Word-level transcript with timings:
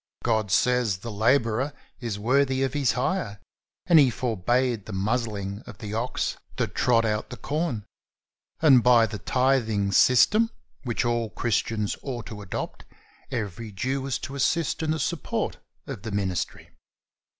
God 0.23 0.49
says: 0.49 0.97
'The 0.97 1.11
laborer 1.11 1.73
is 1.99 2.17
worthy 2.17 2.63
of 2.63 2.73
his 2.73 2.93
hire;" 2.93 3.37
and 3.85 3.99
He 3.99 4.09
forbade 4.09 4.87
the 4.87 4.93
muzzling 4.93 5.61
of 5.67 5.77
the 5.77 5.93
ox 5.93 6.37
that 6.57 6.71
106 6.75 7.29
THE 7.29 7.47
soul 7.47 7.61
winner's 7.61 7.81
SECRET. 7.83 7.85
trod 7.85 7.85
out 7.85 7.85
the 7.85 7.85
corn; 7.85 7.85
and 8.63 8.83
by 8.83 9.05
the 9.05 9.19
tithing 9.19 9.91
system, 9.91 10.49
which 10.81 11.05
all 11.05 11.29
Christians 11.29 11.95
ought 12.01 12.25
to 12.25 12.41
adopt, 12.41 12.83
every 13.29 13.71
Jew 13.71 14.01
was 14.01 14.17
to 14.25 14.33
assist 14.33 14.81
in 14.81 14.89
the 14.89 14.99
support 14.99 15.59
of 15.85 16.01
the 16.01 16.09
ministry. 16.11 16.71